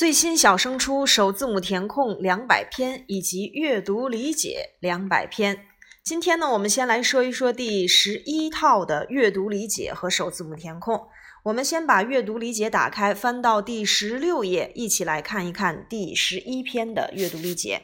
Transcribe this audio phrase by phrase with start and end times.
[0.00, 5.66] 最新小升初首字母填空两百篇以及阅读理解两百篇。
[6.02, 11.06] 今天呢，我们先来说一说第十一套的阅读理解和首字母填空。
[11.42, 17.82] 我们先把阅读理解打开，翻到第十六页，一起来看一看第十一篇的阅读理解。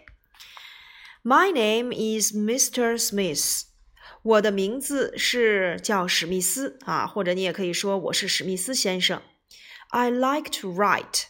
[1.22, 2.96] My name is Mr.
[2.96, 3.64] Smith。
[4.22, 9.20] 我的名字是叫史密斯啊，或者你也可以说我是史密斯先生。
[9.90, 11.24] I like to write。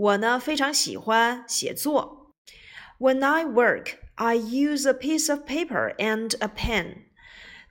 [0.00, 2.32] 我呢非常喜欢写作。
[2.98, 7.04] When I work, I use a piece of paper and a pen。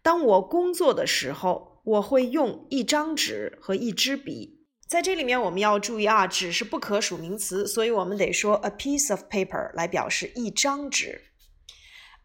[0.02, 1.70] 当我工作的时候。
[1.86, 4.60] 我会用一张纸和一支笔。
[4.88, 11.22] 在这里面，我们要注意啊，纸是不可数名词，所以我们得说 a piece of paper 来表示一张纸。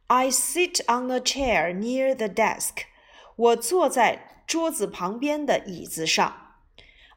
[0.09, 2.83] I sit on a chair near the desk。
[3.37, 6.44] 我坐在桌子旁边的椅子上。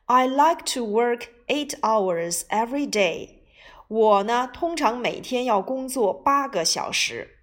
[0.10, 3.42] I like to work eight hours every day。
[3.90, 7.40] 我呢，通常每天要工作八个小时。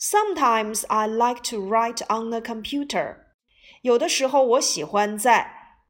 [0.00, 3.16] Sometimes I like to write on the computer。
[3.82, 5.80] 有的时候，我喜欢在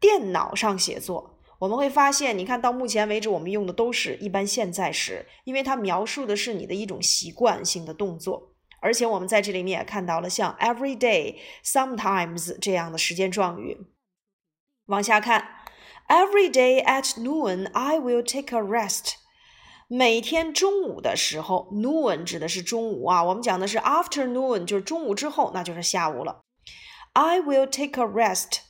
[0.00, 1.38] 电脑上写作。
[1.58, 8.54] 我们会发现，你看到目前为止，我们用的都是一般现在时，因为它描述的是你的一种习惯性的动作。
[8.80, 13.76] 而且我们在这里面也看到了像 every day、sometimes 这样的时间状语。
[14.86, 15.59] 往下看
[16.10, 19.14] ，every day at noon I will take a rest。
[19.88, 26.40] 每天中午的时候，noon 指的是中午啊，我们讲的是 afternoon，就是中午之后，那就是下午了。
[27.14, 28.60] I will take a rest。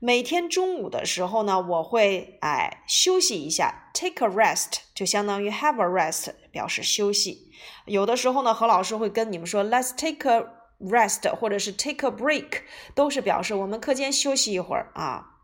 [0.00, 3.90] 每天中午的时候呢，我会哎休息一下。
[3.92, 7.50] Take a rest 就相当于 have a rest，表示休息。
[7.86, 10.46] 有的时候呢，何老师会跟你们说，Let's take a
[10.78, 12.62] rest，或者是 take a break，
[12.94, 15.37] 都是表示我们课间休息一会儿啊。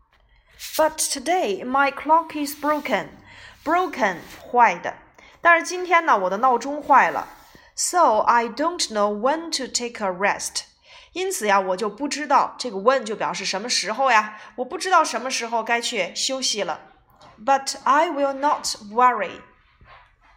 [0.76, 3.08] But today my clock is broken.
[3.64, 4.16] Broken
[4.50, 4.94] 坏的。
[5.40, 7.28] 但是今天呢，我的闹钟坏了。
[7.74, 10.64] So I don't know when to take a rest.
[11.12, 16.80] 因此呀，我就不知道这个 when 就表示什么时候呀，我不知道什么时候该去休息了。
[17.44, 19.40] But I will not worry.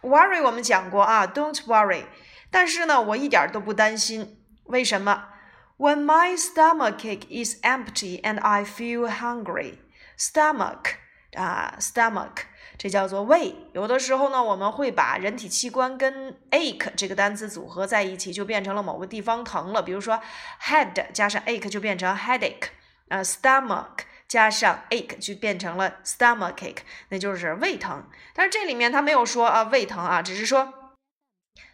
[0.02, 2.04] Worry 我们讲过啊，don't worry。
[2.50, 4.40] 但是呢，我一点都不担心。
[4.64, 5.28] 为什么？
[5.76, 9.78] When my stomach is empty and I feel hungry.
[10.19, 10.95] Stomach
[11.35, 12.43] 啊，stomach。
[12.77, 13.55] 这叫做胃。
[13.73, 19.81] 有的时候呢，我们会把人体器官跟 ache 这个单词组合在一起，就变成了某个地方疼了。
[19.83, 20.21] 比如说
[20.61, 22.69] head 加上 ache 就变成 headache，
[23.09, 26.77] 呃，stomach 加上 ache 就变成了 stomachache，
[27.09, 28.07] 那就是胃疼。
[28.33, 30.73] 但是这里面它没有说啊胃疼啊，只是说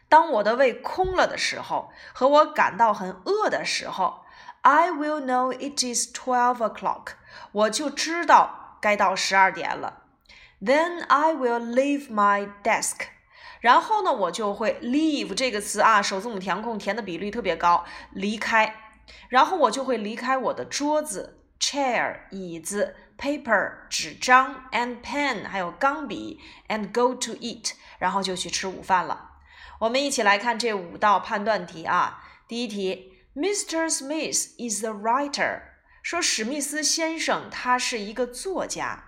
[0.09, 4.23] 当我的胃空了的时候，和我感到很饿的时候
[4.61, 7.09] ，I will know it is twelve o'clock，
[7.51, 10.03] 我就知道该到十二点了。
[10.61, 13.07] Then I will leave my desk。
[13.61, 18.75] 然后呢，我就会 leave 这个词啊，首字母填空填的比率特别高，离开。
[19.29, 29.31] 然后我就会离开我的桌子，chair 椅子，paper 纸张，and pen 还有钢笔，and go to eat，然后就去吃午饭了。
[29.79, 32.23] 我们一起来看这五道判断题啊。
[32.47, 33.89] 第一题，Mr.
[33.89, 35.61] Smith is the writer，
[36.05, 39.05] 说史密斯先生他是一个作家。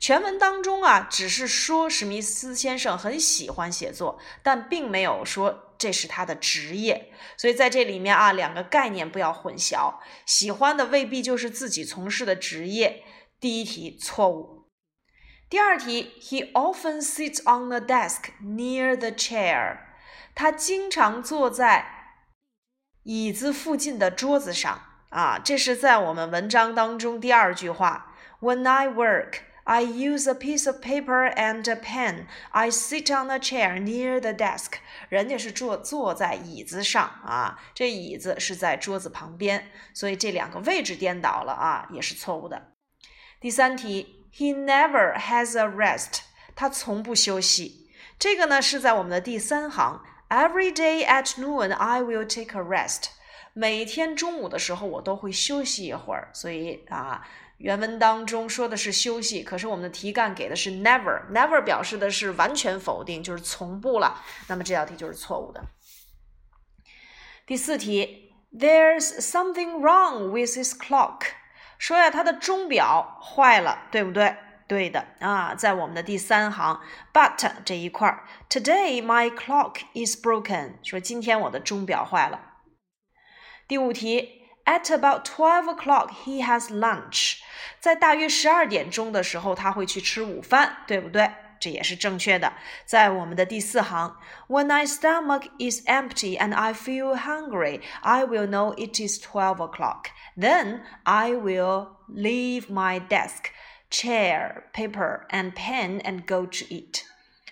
[0.00, 7.12] 全文当中啊，只是说史密斯先生很喜欢写作，但并没有说这是他的职业。
[7.36, 9.96] 所以在这里面啊，两个概念不要混淆。
[10.24, 13.04] 喜欢的未必就是自己从事的职业。
[13.38, 14.70] 第一题错误。
[15.50, 19.80] 第二题，He often sits on the desk near the chair。
[20.34, 22.16] 他经常坐在
[23.02, 28.14] 椅子附近的桌子上啊，这是在我们文章当中第二句话。
[28.40, 29.42] When I work。
[29.64, 32.26] I use a piece of paper and a pen.
[32.50, 34.72] I sit on a chair near the desk.
[35.08, 42.72] 人家是坐坐在椅子上啊，这椅子是在桌子旁边，所以这两个位置颠倒了啊，也是错误的。
[43.40, 46.22] 第三题，He never has a rest.
[46.56, 47.88] 他从不休息。
[48.18, 50.02] 这个呢是在我们的第三行。
[50.28, 53.10] Every day at noon, I will take a rest.
[53.52, 56.30] 每天中午的时候，我都会休息一会儿。
[56.32, 57.26] 所以啊。
[57.58, 64.20] 原文当中说的是休息，可是我们的题干给的是 never，never 表示的是完全否定，就是从不了。
[64.48, 65.62] 那么这道题就是错误的。
[67.46, 71.20] 第四题，There's something wrong with his clock。
[71.78, 74.34] 说呀，他的钟表坏了，对不对？
[74.66, 76.80] 对的啊，在我们的第三行
[77.12, 80.72] ，but 这一块儿，Today my clock is broken。
[80.82, 82.51] 说今天我的钟表坏了。
[83.67, 84.43] 第五题。
[84.65, 87.37] At about twelve o'clock, he has lunch.
[87.79, 91.31] 在大约十二点钟的时候，他会去吃午饭，对不对？
[91.57, 92.51] 这也是正确的。
[92.85, 94.17] 在我们的第四行，
[94.49, 100.07] When my stomach is empty and I feel hungry, I will know it is twelve o'clock.
[100.37, 103.51] Then I will leave my desk,
[103.89, 107.03] chair, paper, and pen and go to eat.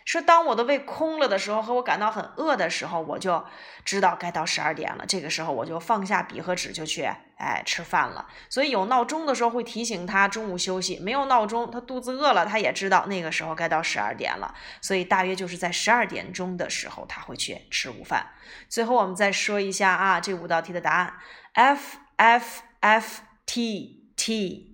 [0.04, 3.44] 说，当我的胃空了的时候，和我感到很饿的时候，我就
[3.84, 5.04] 知道该到十二点了。
[5.06, 8.26] 这个时候，我就放下笔和纸，就去哎吃饭了。
[8.48, 14.54] 所以有闹钟的时候会提醒他中午休息；没有闹钟，他肚子饿了，他也知道那个时候该到十二点了。
[14.80, 18.26] 所以大约就是在十二点钟的时候，他会去吃午饭。
[18.68, 21.14] 最后，我们再说一下啊，这五道题的答案
[21.52, 24.69] ：F F F T T。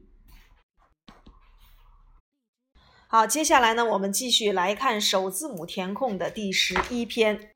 [3.09, 7.53] 好，接下来呢，我们继续来看首字母填空的第十一篇。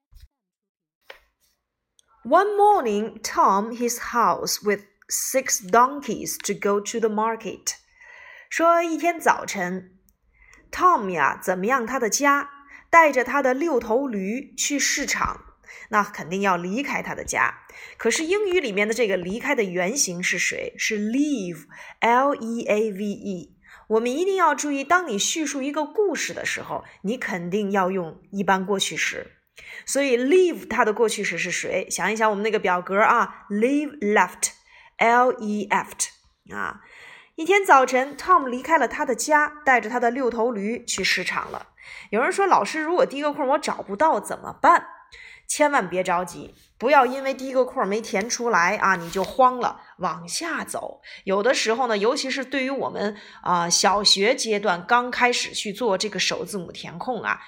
[2.24, 7.74] One morning, Tom his house with six donkeys to go to the market。
[8.48, 9.98] 说一天早晨
[10.70, 11.84] ，Tom 呀，怎么样？
[11.84, 12.48] 他的家
[12.88, 15.56] 带着他的六头驴去市场，
[15.88, 17.66] 那肯定要离开他的家。
[17.98, 20.72] 可是英语里面的这个离开的原型是谁？
[20.78, 23.56] 是 leave，L E A V E。
[23.90, 29.32] 我们一定要注意，当你叙述一个故事的时候，你肯定要用一般过去时。
[29.84, 31.90] 所以，leave 它的过去时是谁？
[31.90, 36.08] 想一想我们那个表格啊，leave left，L-E-F-T
[36.54, 36.82] 啊。
[37.34, 41.70] 一天早晨，Tom 离开了他的家，带着他的六头驴去市场了。
[42.10, 44.86] 有人说，老师，如果第一个空我找不到怎么办？
[45.50, 49.80] 千万别着急，不要因为第一个空没填出来啊，你就慌了。
[49.98, 57.40] 往下走，有的时候呢，尤其是对于我们啊小学阶段刚开始去做这个首字母填空啊，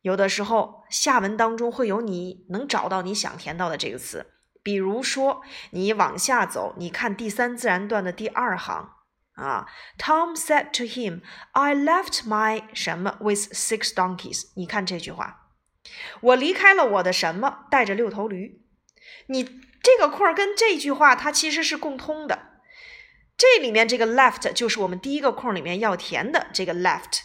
[0.00, 4.26] 有的时候下文当中会有你能找到你想填到的这个词。
[4.62, 5.42] 比如说，
[5.72, 8.90] 你往下走，你看第三自然段的第二行
[9.34, 9.66] 啊
[9.98, 11.20] ，Tom said to him,
[11.52, 15.39] "I left my 什么 with six donkeys." 你看这句话。
[16.20, 18.60] 我离开了我的什么，带着六头驴。
[19.26, 19.44] 你
[19.82, 22.50] 这个空跟这句话它其实是共通的。
[23.36, 27.20] 这里面这个 left 就是我们第一个空里面要填的这个 left，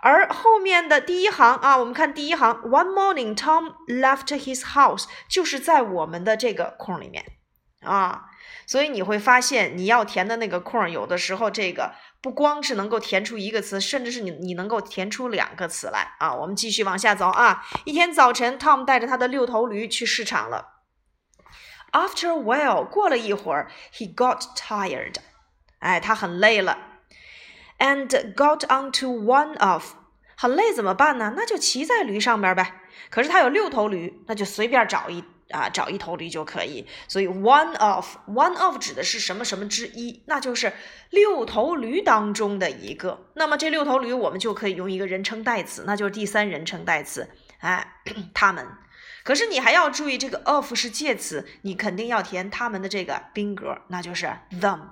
[0.00, 7.24] 而后面的第一行啊，我们看第一行，One morning Tom left his house，就是在我们的这个空里面
[7.80, 8.26] 啊。
[8.64, 11.94] 所以你会发现，你要填的那个空，有的时候这个
[12.26, 16.34] 不光是能够填出一个词，甚至是你你能够填出两个词来啊。
[16.34, 17.64] 我们继续往下走啊。
[17.84, 20.82] 一天早晨，Tom 带着他的六头驴去市场了。
[21.92, 25.14] After a while，过了一会儿，he got tired，
[25.78, 26.76] 哎，他很累了
[27.78, 29.92] ，and got onto one of，
[30.36, 31.34] 很累怎么办呢？
[31.36, 32.80] 那就骑在驴上边呗。
[33.08, 35.24] 可是他有六头驴，那就随便找一。
[35.50, 40.72] 啊，找一头驴就可以，所以 one of one of 指的是什么什么之一，那就是
[41.10, 43.26] 六头驴当中的一个。
[43.34, 48.00] 那么这六头驴我们就可以用一个人称代词，那就是第三人称代词，哎，
[48.34, 48.66] 他们。
[49.22, 54.90] 可是你还要注意，这个 of 是介词，你肯定要填他们的这个宾格，那就是 them。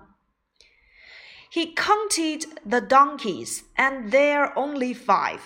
[1.52, 5.38] He counted the donkeys, and there only five.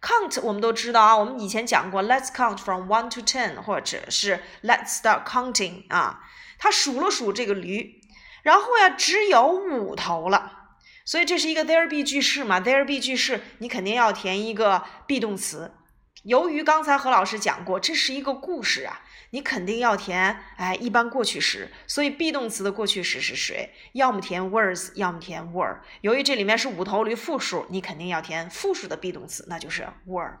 [0.00, 6.20] Count 我们都知道啊，我们以前讲过，Let's count from one to ten，或者是 Let's start counting 啊。
[6.58, 8.00] 他数了数这个驴，
[8.42, 10.52] 然后呀，只有五头了。
[11.04, 15.72] 所以这是一个 there be 句式嘛，there be 句式，你肯定要填一个 be 动词。
[16.24, 19.00] 由于刚才何老师讲过，这是一个故事啊。
[19.30, 23.70] 你肯定要填，哎，一般过去时，所以 be 动词的过去时是谁？
[23.92, 25.80] 要么填 was，要么填 were。
[26.00, 30.38] 由于这里面是五头驴复数，你肯定要填复数的 be 动词，那就是 were。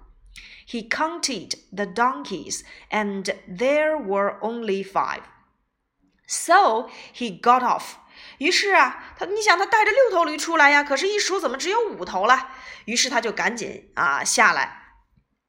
[0.66, 5.22] He counted the donkeys, and there were only five.
[6.26, 7.94] So he got off.
[8.38, 12.50] 于是啊，他你想他带着六头驴出来呀，可是一数怎么只有五头了？
[12.84, 14.82] 于是他就赶紧啊下来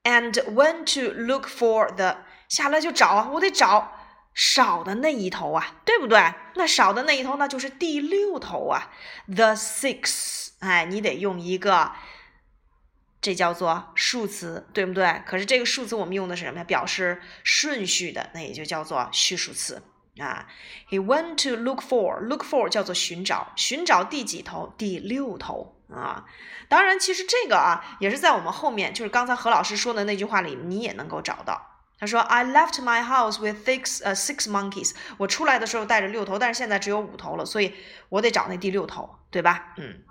[0.04, 2.18] ，and went to look for the
[2.50, 3.94] 下来就找啊，我得找
[4.34, 6.34] 少的那一头啊，对不对？
[6.56, 8.92] 那少的那一头，那就是第六头啊
[9.34, 10.50] ，the six。
[10.60, 11.94] 哎，你得用一个，
[13.22, 15.22] 这叫做数词，对不对？
[15.26, 16.64] 可是这个数词我们用的是什么呀？
[16.66, 19.82] 表示顺序的，那也就叫做序数词
[20.18, 20.48] 啊。
[20.90, 24.74] He went to look for，look for 叫做寻找，寻找第几头？
[24.78, 26.26] 第六头啊。
[26.68, 31.79] 当然，其实这个啊，也是在我们后面，就是刚才何老师说的那句话里，你也能够找到。
[31.99, 34.93] 他说：“I left my house with six 呃 six monkeys。
[35.17, 37.73] 我出来的时候带着六头，但是现在只有五头了，所以
[38.09, 39.75] 我得找那第六头，对吧？
[39.79, 40.03] 嗯，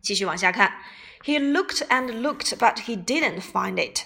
[0.00, 0.78] 继续往下看。
[1.24, 4.04] He looked and looked, but he didn't find it。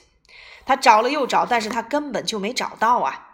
[0.64, 3.28] 他找了又找，但是他根本就没找到啊。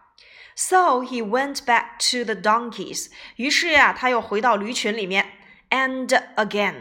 [0.56, 3.10] So he went back to the donkeys。
[3.36, 5.30] 于是呀，他又回到驴群里面，
[5.70, 6.74] and again，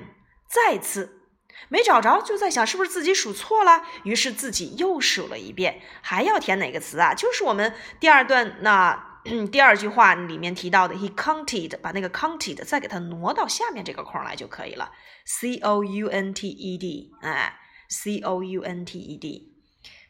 [0.50, 1.21] 再次。
[1.69, 7.15] ”没找着，就在想是不是自己数错了，于是自己又数了一遍，还要填哪个词啊？
[7.15, 9.21] 就是我们第二段那
[9.53, 14.91] 第二句话里面提到的，he counted，把那个 counted 再给它挪到下面这个空来就可以了
[15.25, 19.53] ，c o u n t e d，哎，c o u n t e d。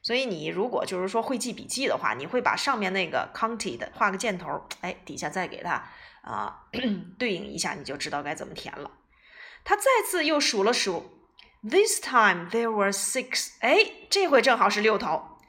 [0.03, 5.85] 所以你如果就是说会记笔记的话，你会把上面那个 counted 画个箭头，哎，底下再给它
[6.23, 6.65] 啊
[7.19, 8.91] 对应一下，你就知道该怎么填了。
[9.63, 11.22] 他再次又数了数。
[11.68, 13.50] This time there were six.
[13.60, 15.40] 哎，这回正好是六头。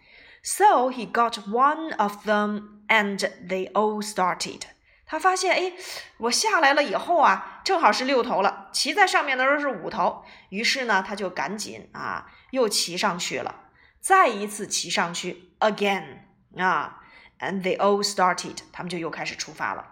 [0.42, 4.62] So he got one of them, and they all started.
[5.06, 5.72] 他发现，哎，
[6.18, 8.68] 我下来了以后啊，正好是六头了。
[8.72, 13.70] 骑在上面的时候是五头，于是呢，他就赶紧啊，又骑上去了。
[14.00, 16.20] 再一次骑上去，again
[16.56, 17.00] 啊，
[17.40, 18.56] and they all started.
[18.72, 19.84] 他们就又开始出发了。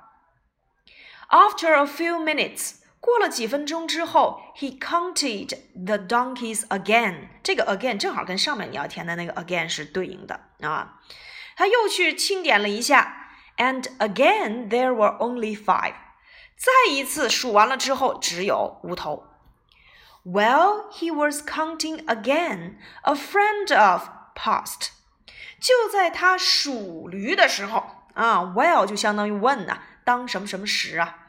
[1.28, 2.79] After a few minutes.
[3.01, 7.29] 过了几分钟之后，he counted the donkeys again。
[7.41, 10.99] 这个 again 正好跟上面你要填的那个 again 是对应的啊。
[11.57, 15.95] 他又去清点了一下，and again there were only five。
[16.55, 19.25] 再一次数完了之后，只有五头。
[20.23, 24.89] While he was counting again, a friend of passed。
[25.59, 31.20] 就在他数驴的时候啊，while 就相当于 when 呐，当什么什么时啊。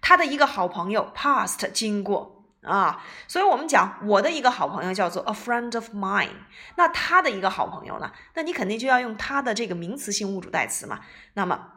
[0.00, 6.30] 他的一个好朋友 past 经过啊，所以我们讲我的一个好朋友叫做 a friend of mine。
[6.76, 8.12] 那他的一个好朋友呢？
[8.34, 11.00] 那你肯定就要用他的这个名词性物主代词嘛。
[11.34, 11.72] 那么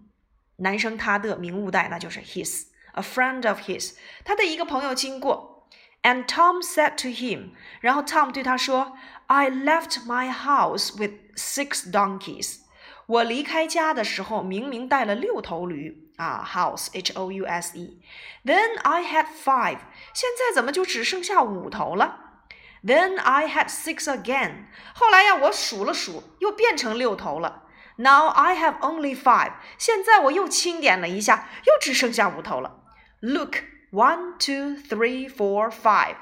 [0.56, 3.94] 男生他的名物代那就是 his a friend of his。
[4.24, 5.68] 他的一个朋友经过
[6.02, 12.58] ，and Tom said to him，然后 Tom 对他说，I left my house with six donkeys。
[13.06, 16.05] 我离开家的时候明明带了六头驴。
[16.16, 18.02] 啊，house h o u s e。
[18.44, 19.78] Then I had five，
[20.14, 22.42] 现在怎么就只剩下五头了
[22.84, 27.64] ？Then I had six again，后来呀，我数了数，又变成六头了。
[27.96, 32.84] Now I have only five，现在我又清点了一下，又只剩下五头了。
[33.20, 36.16] Look，one two three four five，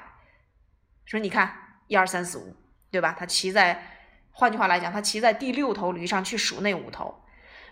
[1.04, 2.56] 说你看，一二三四五，
[2.90, 3.16] 对吧？
[3.18, 3.98] 他骑在，
[4.30, 7.23] 换句话来讲，他骑在第六头驴上去数那五头。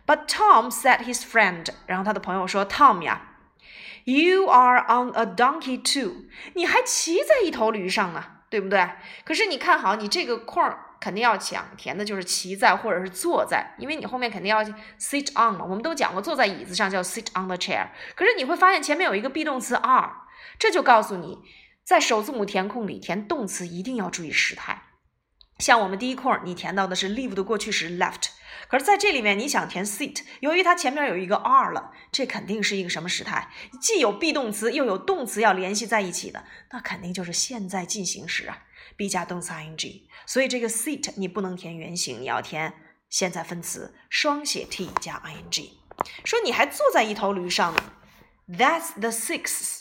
[0.06, 3.37] But Tom said his friend，然后他的朋友说，Tom 呀
[4.04, 8.90] ，You are on a donkey too，你还骑在一头驴上呢，对不对？
[9.25, 14.62] 可是你看好，你这个空儿肯定要讲填的就是骑在或者是坐在，因为你后面肯定要
[14.99, 15.64] sit on 嘛。
[15.64, 17.88] 我们都讲过，坐在椅子上叫 sit on the chair。
[18.16, 20.11] 可是你会发现前面有一个 be 动词 are，
[20.59, 21.38] 这就告诉你，
[21.85, 24.82] 在首字母填空里填动词一定要注意时态。
[25.59, 28.30] 像我们第一空，你填到的是 leave 的过去时 left。
[28.72, 33.50] 可是在这里面，你想填 sit，由于它前面有一个 are 了，这肯定是一个什么时态？
[33.82, 38.64] 既有 be 动词，又有动词要联系在一起的，那肯定就是现在进行时啊
[38.96, 40.04] ，be 加动词 ing。
[40.24, 42.72] 所以这个 sit 你不能填原形，你要填
[43.10, 45.72] 现在分词双写 t 加 ing。
[46.24, 47.92] 说你还坐在一头驴上呢
[48.48, 49.80] ，That's the sixth，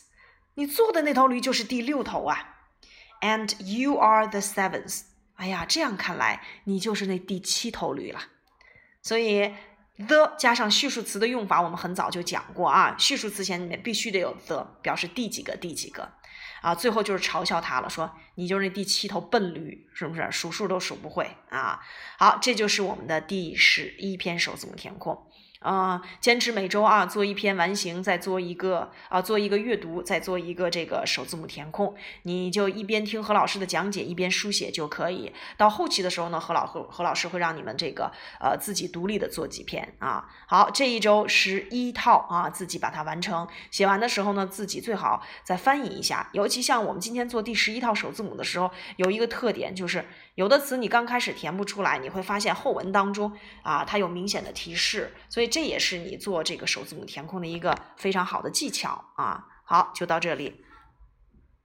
[0.55, 2.57] 你坐的那头驴就是第六头啊
[3.21, 5.03] ，and you are the seventh。
[5.35, 8.19] 哎呀，这样看来你就是那第七头驴了。
[9.01, 9.53] 所以
[10.07, 12.95] ，the 加上序数词的用法，我们很早就讲过啊。
[12.97, 16.11] 序数词前面必须得有 the，表示第几个第几个
[16.61, 16.75] 啊。
[16.75, 21.79] 最后就是嘲笑他了，说你就是那第七头笨驴，是不是数数都数不会啊？
[22.17, 25.27] 好，这就是我们的第十一篇首字母填空。
[25.61, 31.95] 啊，坚持每周啊做一篇完形，再做一个啊做一个阅读，再做一个这个首字母填空。
[32.23, 35.31] 你就一边听何老师的讲解，一边书写就可以。
[35.57, 40.27] 到后期的时候呢，何老何何老师会让你们这个呃自己独立的做几篇啊。
[40.47, 43.47] 好，这一周十一套啊，自己把它完成。
[43.69, 46.27] 写完的时候呢，自己最好再翻译一下。
[46.33, 50.03] 尤其像我们今天做第十一套首字母的时候，有一个特点就是。
[50.35, 53.31] 有的词你刚开始填不出来，你会发现后文当中
[53.63, 59.45] 啊，它有明显的提示，所以这也是你做这个首字母填空的一个非常好的技巧啊。
[59.63, 60.65] 好，就到这里。